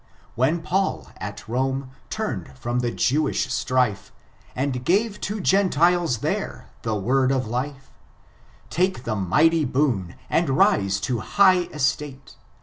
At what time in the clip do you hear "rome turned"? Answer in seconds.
1.47-2.57